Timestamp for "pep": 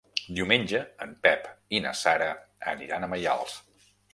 1.27-1.45